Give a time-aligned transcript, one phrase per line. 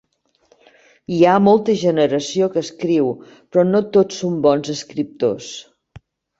[1.15, 3.13] Hi ha molta generació que escriu,
[3.53, 5.55] però no tots són bons escriptors.